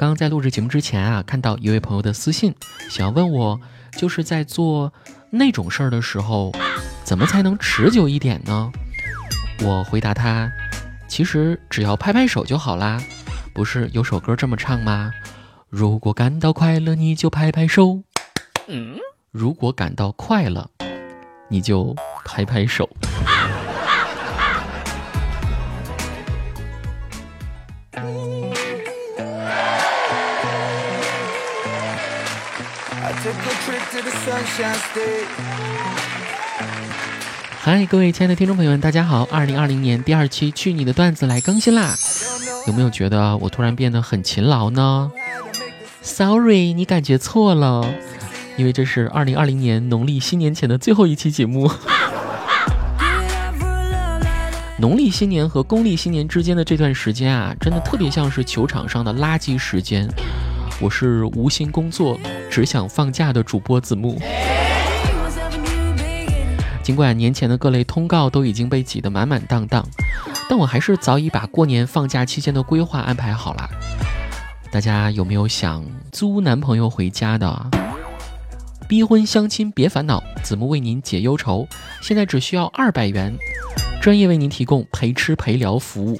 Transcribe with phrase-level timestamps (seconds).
[0.00, 2.54] 刚刚在录制节目之前啊，看到一位朋友的私信，
[2.88, 3.60] 想要问我，
[3.98, 4.90] 就是在做
[5.28, 6.50] 那种事儿的时候，
[7.04, 8.72] 怎么才能持久一点呢？
[9.60, 10.50] 我回答他，
[11.06, 12.98] 其实只要拍拍手就好啦。
[13.52, 15.12] 不是有首歌这么唱吗？
[15.68, 18.02] 如果感到快乐，你就拍拍手。
[19.30, 20.70] 如果感到快乐，
[21.50, 21.94] 你就
[22.24, 22.88] 拍拍手。
[37.58, 39.28] 嗨，各位亲爱的听众朋友们，大家好！
[39.30, 41.94] 二零二零年第二期《去你的段子》来更新啦！
[42.66, 45.12] 有没有觉得我突然变得很勤劳呢
[46.00, 47.92] ？Sorry，你感觉错了，
[48.56, 51.70] 因为这是二零二零年农历新年前的最后一期节目。
[54.78, 60.08] 农历新年和公历新年之间的这段时间啊，真的特别像是球场上的垃圾时间。
[60.80, 62.18] 我是无心工作，
[62.50, 64.18] 只想放假的主播子木。
[66.82, 69.86] 尽管年前的各类通告都已经被挤得满满当当，
[70.48, 73.68] 但我还是早已把过年放假期间的规划安排好了。
[74.72, 77.70] 大家有没有想租男朋友回家的？
[78.88, 81.68] 逼婚相亲别烦恼，子木为您解忧愁。
[82.00, 83.36] 现在只需要二百元，
[84.00, 86.16] 专业为您提供陪吃陪聊服务。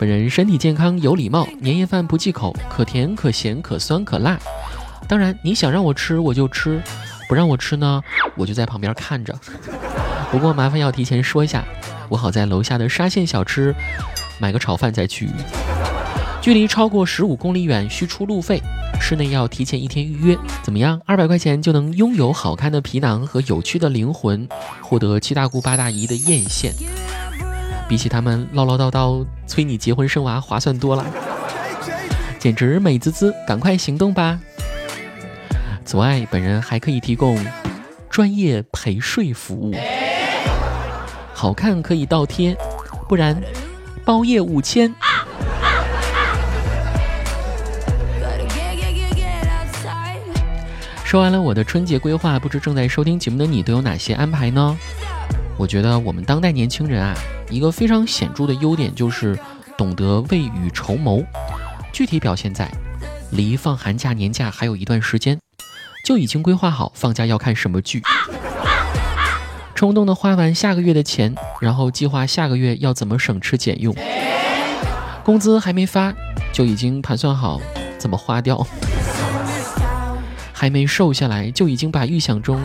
[0.00, 4.40] 本人身体健康，有礼貌，年夜饭不忌口，可甜可咸可酸可辣。
[5.06, 6.80] 当然，你想让我吃我就吃，
[7.28, 8.02] 不让我吃呢，
[8.34, 9.38] 我就在旁边看着。
[10.30, 11.62] 不过麻烦要提前说一下，
[12.08, 13.74] 我好在楼下的沙县小吃
[14.38, 15.28] 买个炒饭再去。
[16.40, 18.58] 距离超过十五公里远需出路费，
[18.98, 20.38] 室内要提前一天预约。
[20.62, 20.98] 怎么样？
[21.04, 24.48] 二百块钱就能拥有好看的皮囊和有趣的灵魂，
[24.80, 26.72] 获得七大姑八大姨的艳羡。
[27.90, 31.04] 比起他们唠唠叨叨催你结婚生娃划算多了，
[32.38, 33.34] 简直美滋滋！
[33.44, 34.38] 赶快行动吧！
[35.84, 37.36] 此外，本人还可以提供
[38.08, 39.74] 专业陪睡服务，
[41.34, 42.56] 好看可以倒贴，
[43.08, 43.36] 不然
[44.04, 44.94] 包夜五千。
[51.02, 54.78] 说完了我的春节规划，不知正在收听节目的你都有哪些安排呢？
[55.60, 57.14] 我觉得我们当代年轻人啊，
[57.50, 59.38] 一个非常显著的优点就是
[59.76, 61.22] 懂得未雨绸缪。
[61.92, 62.66] 具体表现在，
[63.32, 65.38] 离放寒假年假还有一段时间，
[66.02, 68.02] 就已经规划好放假要看什么剧，
[69.76, 73.94] 冲动的花完下个月的钱，然后计划下个月要怎么省吃俭用。
[75.22, 76.14] 工资还没发，
[76.54, 77.60] 就已经盘算好
[77.98, 78.66] 怎么花掉。
[80.60, 82.60] 还没瘦下来，就已经把预想中。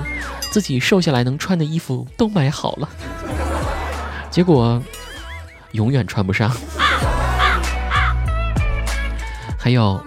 [0.52, 2.90] 自己瘦下来能穿的衣服都买好了，
[4.30, 4.84] 结果
[5.72, 6.52] 永远穿不上。
[9.58, 10.06] 还有，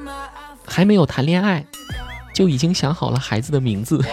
[0.66, 1.65] 还没有谈恋爱，
[2.34, 4.05] 就已经想好了孩子的名字。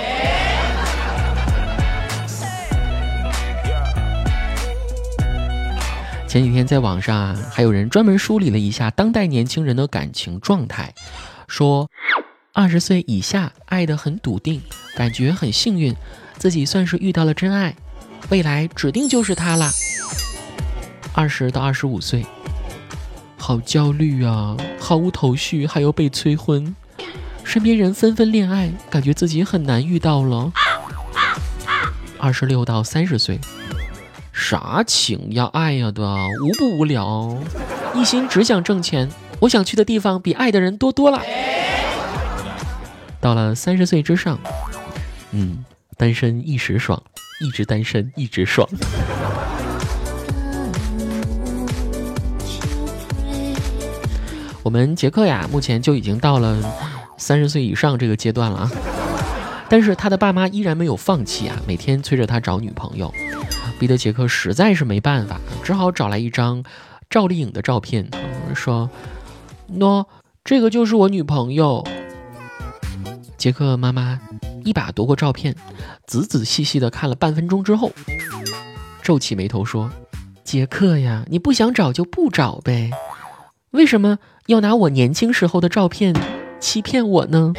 [6.29, 10.93] 前几天在网上啊，还有人专门梳理了一下当代年轻人的感情状态，
[11.49, 11.89] 说
[12.57, 14.61] 二十岁以下爱得很笃定，
[14.95, 15.93] 感觉很幸运。
[16.37, 17.75] 自己算是遇到了真爱，
[18.29, 19.69] 未来指定就是他了。
[21.11, 22.25] 二十到二十五岁，
[23.35, 26.73] 好焦虑啊，毫无头绪，还要被催婚，
[27.43, 30.53] 身边人纷纷恋爱，感觉自己很难遇到了。
[32.17, 33.37] 二十六到三十岁，
[34.31, 36.01] 啥情呀爱呀的，
[36.41, 37.37] 无不无聊，
[37.93, 39.09] 一心只想挣钱，
[39.41, 41.21] 我想去的地方比爱的人多多了。
[43.25, 44.37] 到了三十岁之上，
[45.31, 45.65] 嗯。
[45.97, 47.01] 单身一时爽，
[47.41, 48.69] 一直单身一直爽。
[54.61, 56.55] 我们杰克呀，目前就已经到了
[57.17, 58.71] 三十岁以上这个阶段了啊，
[59.67, 63.11] 但是他的爸妈依然没有放弃啊，每天催着他找女朋友，
[63.79, 66.63] 逼得杰克实在是没办法，只好找来一张
[67.09, 68.07] 赵丽颖的照片，
[68.53, 68.87] 说
[69.73, 70.05] ：“喏，
[70.43, 71.83] 这个就是我女朋友。”
[73.37, 74.19] 杰克妈妈。
[74.63, 75.55] 一把夺过照片，
[76.07, 77.91] 仔仔细细的看了半分钟之后，
[79.03, 79.91] 皱起眉头说
[80.43, 82.89] ：“杰克呀，你不想找就不找呗，
[83.69, 84.17] 为什么
[84.47, 86.15] 要拿我年轻时候的照片
[86.59, 87.53] 欺骗我呢？”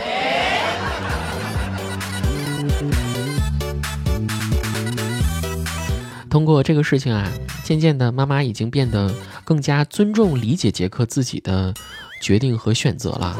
[6.29, 7.31] 通过这个事情啊，
[7.63, 9.15] 渐渐的，妈妈已经变得
[9.45, 11.73] 更加尊重、理解杰克自己的
[12.21, 13.37] 决定和选择了，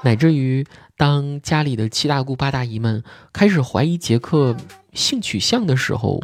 [0.00, 0.66] 乃至于。
[0.98, 4.56] 当家里的七大姑八大姨们开始怀疑杰克
[4.92, 6.18] 性取向的时候，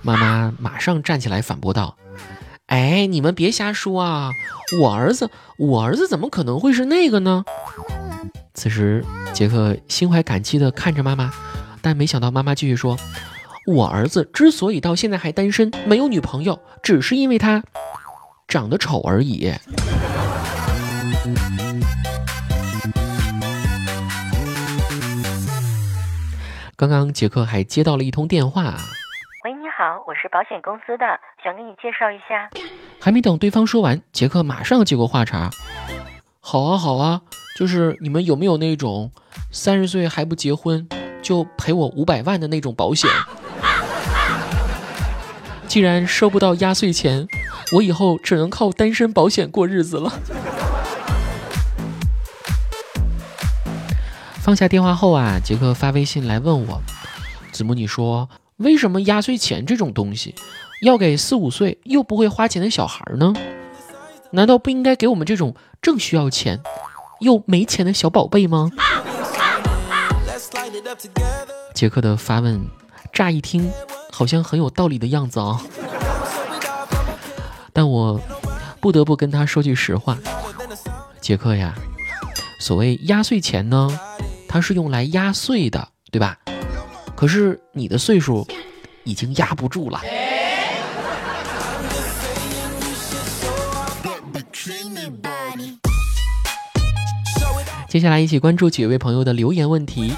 [0.00, 1.94] 妈妈马上站起来反驳道
[2.68, 4.30] ：“哎，你们别瞎说啊！
[4.80, 5.28] 我儿子，
[5.58, 7.44] 我儿子怎么可能会是那个呢？
[8.54, 11.30] 此时，杰克心怀感激地看着妈妈，
[11.82, 12.98] 但没想到妈妈继续说
[13.68, 17.62] ：“我儿子之所以到现在还单身，没有女朋友，只是因为他
[18.48, 19.52] 长得丑而已。”
[26.78, 28.74] 刚刚杰克还接到了一通电话。
[29.44, 31.06] 喂，你好，我是保险公司的，
[31.42, 32.50] 想给你介绍一下。
[33.00, 35.48] 还没等对方说完，杰克马上接过话茬。
[36.38, 37.22] 好啊，好啊，
[37.58, 39.10] 就是你们有没有那种
[39.50, 40.86] 三十岁还不结婚
[41.22, 43.10] 就赔我五百万的那种保险？
[45.66, 47.26] 既然收不到压岁钱，
[47.72, 50.12] 我以后只能靠单身保险过日子了。
[54.46, 56.80] 放下电话后啊，杰克发微信来问我
[57.50, 58.28] ：“子木，你说
[58.58, 60.36] 为什么压岁钱这种东西
[60.82, 63.34] 要给四五岁又不会花钱的小孩呢？
[64.30, 66.60] 难道不应该给我们这种正需要钱
[67.18, 68.70] 又没钱的小宝贝吗？”
[71.74, 72.64] 杰克的发问，
[73.12, 73.68] 乍一听
[74.12, 75.60] 好像很有道理的样子啊，
[77.72, 78.20] 但我
[78.78, 80.16] 不得不跟他说句实话，
[81.20, 81.74] 杰克呀，
[82.60, 83.90] 所谓压岁钱呢。
[84.48, 86.38] 它是用来压岁的，对吧？
[87.14, 88.46] 可是你的岁数
[89.04, 90.00] 已经压不住了。
[97.88, 100.12] 接下来一起关注几位朋友的留言问题。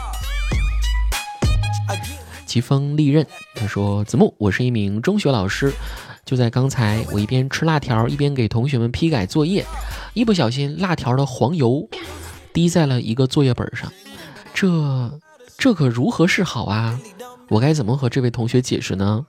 [2.44, 5.72] 疾风利刃他说：“子木，我是一名中学老师，
[6.25, 9.64] 就在刚才，我一边吃辣条，一边给同学们批改作业，
[10.14, 11.88] 一不小心辣条的黄油
[12.52, 13.92] 滴在了一个作业本上。”
[14.55, 15.21] 这
[15.56, 16.99] 这可如何是好啊？
[17.49, 19.25] 我该怎么和这位同学解释呢？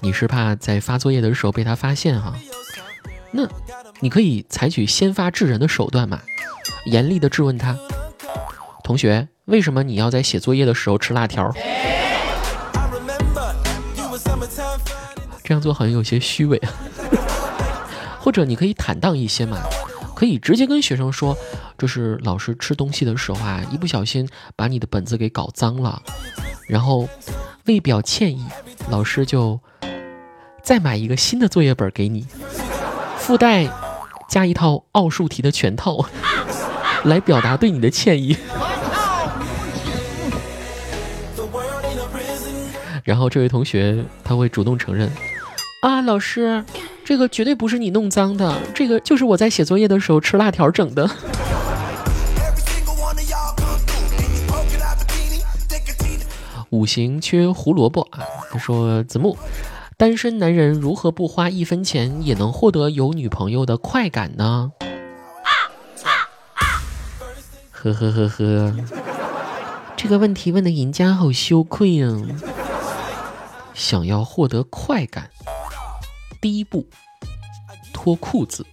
[0.00, 2.34] 你是怕在发作业的时候被他发现哈？
[3.32, 3.46] 那
[4.00, 6.20] 你可以采取先发制人的手段嘛，
[6.86, 7.76] 严厉的质问他：
[8.84, 11.52] 同学，为什么你要在写作业的时候吃辣条？
[15.42, 16.70] 这样做好像有些虚伪啊。
[18.20, 19.58] 或者你可以坦荡一些嘛。
[20.14, 21.36] 可以直接跟学生说，
[21.78, 26.02] 这是老师吃东西的时候啊，一不小心把你的本子给搞脏了，
[26.68, 27.08] 然后
[27.66, 28.44] 为表歉意，
[28.90, 29.60] 老师就
[30.62, 32.26] 再买一个新的作业本给你，
[33.18, 33.68] 附带
[34.28, 36.04] 加一套奥数题的全套，
[37.04, 38.36] 来表达对你的歉意。
[43.04, 45.10] 然后这位同学他会主动承认，
[45.82, 46.64] 啊，老师。
[47.04, 51.08] 这个绝对不是你弄脏的，这个就是我在写作业的时候吃辣条整的。
[56.70, 58.20] 五行缺胡萝卜啊！
[58.50, 59.36] 他说：“子木，
[59.96, 64.72] 单身男人如何不花一分钱也能获得有女朋友的快感呢？”
[67.70, 68.74] 呵呵呵呵，
[69.96, 72.20] 这个问题问的人家好羞愧啊！
[73.74, 75.30] 想要获得快感。
[76.40, 76.86] 第一步，
[77.92, 78.64] 脱裤子；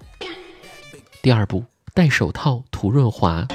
[1.22, 1.64] 第二步，
[1.94, 3.46] 戴手套涂润滑；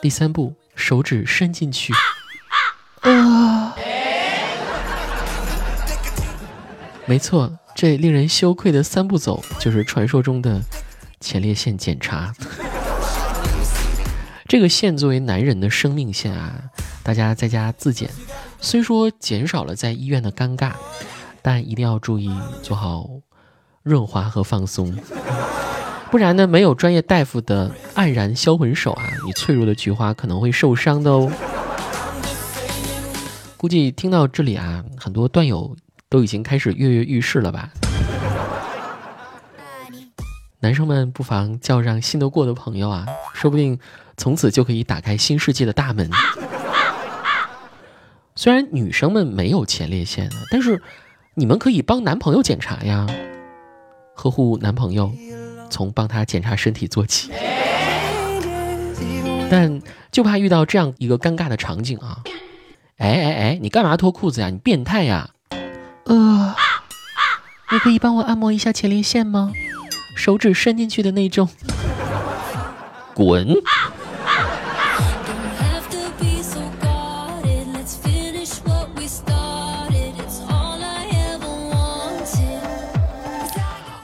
[0.00, 1.92] 第三步，手指伸进去。
[7.12, 10.58] 没错，这令人羞愧的三步走，就是传说中的
[11.20, 12.32] 前列腺检查。
[14.48, 16.58] 这个线作为男人的生命线啊，
[17.02, 18.08] 大家在家自检，
[18.62, 20.72] 虽说减少了在医院的尴尬。
[21.42, 23.06] 但一定要注意做好
[23.82, 24.96] 润滑和放松，
[26.10, 31.30] 不然呢，没有专业大夫的黯然销魂手啊，你脆弱的菊花可能会受伤的哦。
[33.58, 35.76] 估计听到这里啊，很多段友
[36.12, 37.70] 都已经开始跃跃欲试了吧？
[40.60, 43.78] 男生们不妨叫上信得过的朋友啊，说不定
[44.18, 46.10] 从此就可以打开新世界的大门。
[48.36, 50.82] 虽然女生们没有前列腺，但是。
[51.34, 53.06] 你们可以帮男朋友检查呀，
[54.14, 55.10] 呵护男朋友，
[55.70, 57.32] 从帮他检查身体做起。
[59.50, 62.18] 但就怕遇到这样一个尴尬的场景啊！
[62.98, 64.50] 哎哎哎，你干嘛脱裤子呀？
[64.50, 65.30] 你变态呀！
[66.04, 66.54] 呃，
[67.70, 69.52] 你可以帮我按摩一下前列腺吗？
[70.16, 71.48] 手指伸进去的那种。
[73.14, 73.54] 滚！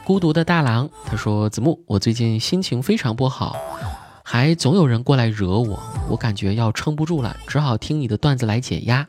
[0.04, 3.54] 孤独的大郎，他说：“子木，我最近心情非常不好，
[4.22, 5.78] 还总有人过来惹我，
[6.08, 9.06] 我感觉要撑不住了，只好听你的段子来解压。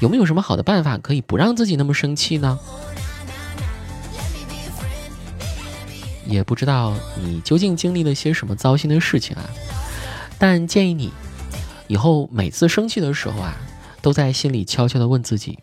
[0.00, 2.58] 有没有什么好的办法可以不让自己那么生气呢？
[6.26, 9.44] 也不知道你究竟经历了些什么糟心的事情啊，
[10.38, 11.12] 但建议你
[11.86, 13.54] 以后每次生气的时候啊，
[14.02, 15.58] 都在心里悄悄地问自己：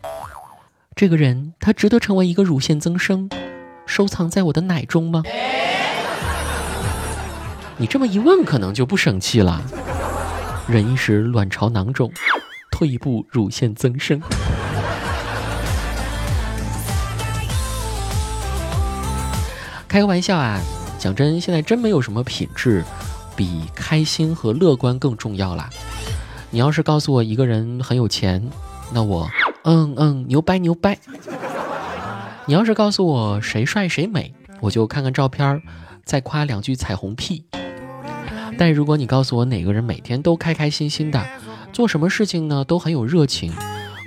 [0.96, 3.28] 这个人他值得成为一个乳腺增生，
[3.84, 5.22] 收藏在我的奶中吗？
[7.76, 9.62] 你这么一问，可能就不生气了。
[10.66, 12.10] 忍一时卵巢囊肿，
[12.74, 14.20] 退一步乳腺增生。
[19.86, 20.60] 开个玩笑啊！
[20.98, 22.84] 讲真，现在真没有什么品质
[23.36, 25.70] 比开心和乐观更重要啦。
[26.50, 28.44] 你要是告诉我一个人很有钱，
[28.92, 29.30] 那我
[29.62, 30.98] 嗯嗯牛掰牛掰。
[32.46, 35.62] 你要是告诉我谁帅谁美，我就看看照片，
[36.04, 37.44] 再夸两句彩虹屁。
[38.58, 41.24] 但如果你告诉我哪个人每天都开开心心的，
[41.74, 43.52] 做什么事情呢都很有热情，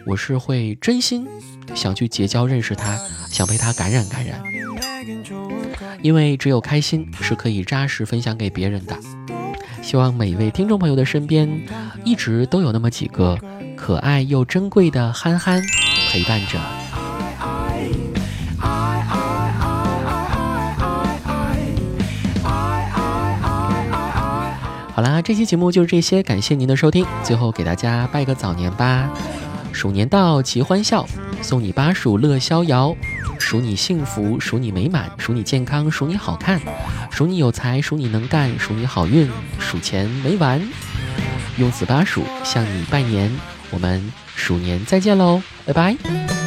[0.06, 1.28] 我是会真心
[1.76, 2.98] 想去结交认识他，
[3.30, 4.42] 想被他感染感染。
[6.02, 8.98] 因为只有开心是可以扎实分享给别人的。
[9.84, 11.68] 希望每一位听众朋友的身边，
[12.06, 13.38] 一直都有那么几个
[13.76, 15.62] 可爱又珍贵的憨憨
[16.10, 16.77] 陪伴着。
[24.98, 27.06] 好啦，这期节目就是这些，感谢您的收听。
[27.24, 29.08] 最后给大家拜个早年吧，
[29.72, 31.06] 鼠年到，齐欢笑，
[31.44, 32.96] 送你巴蜀乐逍遥。
[33.38, 36.60] 数你幸福，数你美满，数你健康，数你好看，
[37.12, 40.60] 数你有才，数你能干，数你好运，数钱没完。
[41.58, 43.32] 用此巴蜀向你拜年，
[43.70, 46.47] 我们鼠年再见喽，拜拜。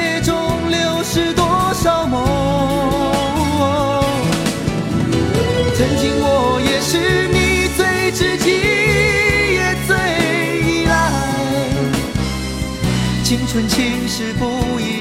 [13.31, 15.00] 青春轻逝不易。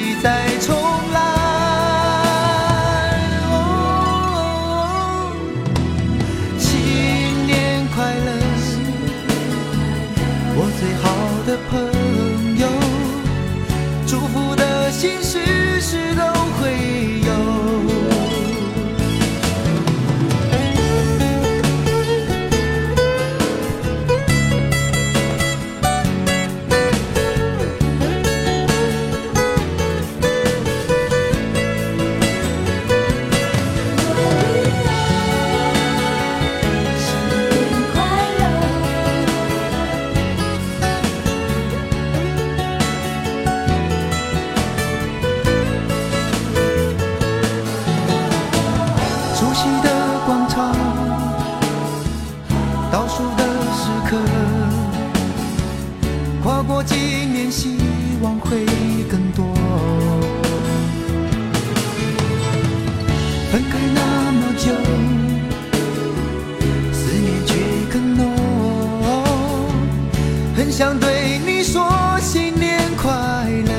[56.42, 57.76] 跨过几年希
[58.22, 58.64] 望会
[59.10, 59.54] 更多。
[63.52, 64.72] 分开那么久
[66.92, 67.54] 思念却
[67.92, 68.24] 更浓。
[70.56, 73.10] 很想对你说新年快
[73.66, 73.72] 乐。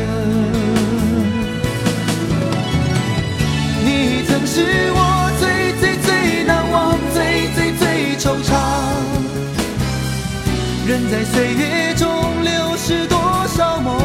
[3.83, 9.01] 你曾是我最最最难忘最最最惆怅。
[10.85, 12.30] 人在岁月中
[12.83, 13.15] 是多
[13.47, 13.95] 少梦，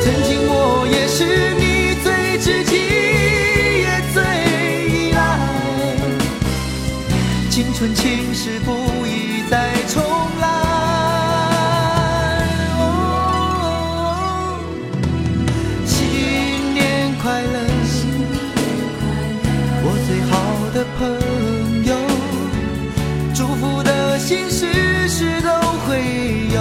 [0.00, 2.76] 曾经我也是你最知己，
[3.82, 4.22] 也最
[4.88, 5.18] 依赖。
[7.50, 8.70] 青春情事不
[9.04, 10.00] 宜再重
[10.40, 10.46] 来。
[12.78, 12.82] 哦，
[15.84, 15.98] 新
[16.74, 17.56] 年快乐，
[19.82, 20.32] 我最好
[20.72, 21.02] 的朋
[21.84, 21.92] 友，
[23.34, 24.62] 祝福的心事
[25.16, 25.48] 事都
[25.86, 26.60] 会有。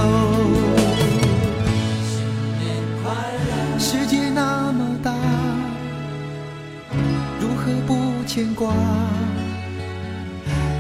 [3.80, 5.12] 世界那么大，
[7.42, 8.72] 如何不牵挂？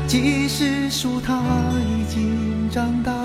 [0.05, 1.41] 即使树他
[1.81, 3.22] 已经长大。